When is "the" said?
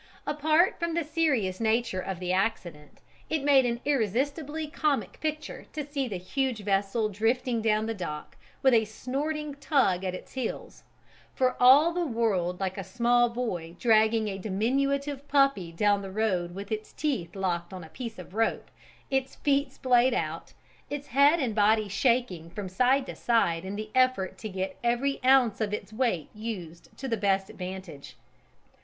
0.95-1.03, 2.19-2.33, 6.07-6.17, 7.85-7.93, 11.93-12.03, 16.01-16.09, 23.75-23.91, 27.07-27.17